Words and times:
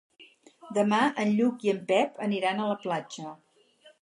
Demà 0.77 1.01
en 1.25 1.33
Lluc 1.41 1.67
i 1.67 1.73
en 1.75 1.83
Pep 1.93 2.19
aniran 2.29 2.65
a 2.65 2.67
la 2.73 2.79
platja. 2.89 3.37